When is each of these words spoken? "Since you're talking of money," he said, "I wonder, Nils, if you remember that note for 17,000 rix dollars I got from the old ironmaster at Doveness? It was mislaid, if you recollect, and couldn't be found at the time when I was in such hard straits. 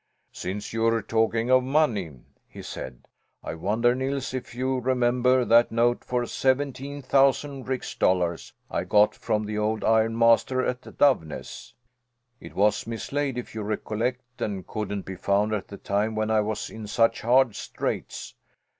"Since 0.31 0.73
you're 0.73 1.03
talking 1.03 1.51
of 1.51 1.61
money," 1.63 2.21
he 2.47 2.63
said, 2.63 3.01
"I 3.43 3.53
wonder, 3.53 3.93
Nils, 3.93 4.33
if 4.33 4.55
you 4.55 4.79
remember 4.79 5.45
that 5.45 5.71
note 5.71 6.03
for 6.03 6.25
17,000 6.25 7.67
rix 7.67 7.93
dollars 7.93 8.51
I 8.71 8.83
got 8.83 9.13
from 9.13 9.45
the 9.45 9.59
old 9.59 9.83
ironmaster 9.83 10.65
at 10.65 10.81
Doveness? 10.97 11.75
It 12.39 12.55
was 12.55 12.87
mislaid, 12.87 13.37
if 13.37 13.53
you 13.53 13.61
recollect, 13.61 14.41
and 14.41 14.65
couldn't 14.65 15.03
be 15.05 15.17
found 15.17 15.53
at 15.53 15.67
the 15.67 15.77
time 15.77 16.15
when 16.15 16.31
I 16.31 16.41
was 16.41 16.71
in 16.71 16.87
such 16.87 17.21
hard 17.21 17.53
straits. 17.55 18.33